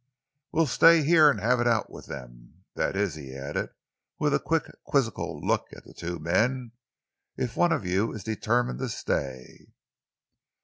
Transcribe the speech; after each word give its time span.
We'll 0.51 0.65
stay 0.65 1.03
here 1.03 1.29
and 1.29 1.39
have 1.39 1.59
it 1.59 1.67
out 1.67 1.91
with 1.91 2.07
them. 2.07 2.63
That 2.73 2.95
is," 2.95 3.13
he 3.13 3.35
added 3.35 3.69
with 4.17 4.33
a 4.33 4.39
quick, 4.39 4.63
quizzical 4.83 5.39
look 5.45 5.67
at 5.75 5.83
the 5.83 5.93
two 5.93 6.17
men, 6.17 6.71
"if 7.37 7.55
one 7.55 7.71
of 7.71 7.85
you 7.85 8.11
is 8.11 8.23
determined 8.23 8.79
to 8.79 8.89
stay." 8.89 9.67